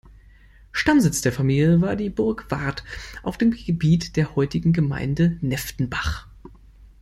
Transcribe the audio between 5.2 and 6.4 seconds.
Neftenbach.